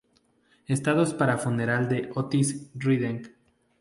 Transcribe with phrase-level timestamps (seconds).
[0.65, 3.21] Estados para el funeral de Otis Redding.